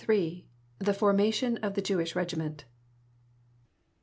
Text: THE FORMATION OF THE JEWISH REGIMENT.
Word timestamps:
THE 0.79 0.95
FORMATION 0.95 1.57
OF 1.57 1.75
THE 1.75 1.81
JEWISH 1.83 2.15
REGIMENT. 2.15 2.65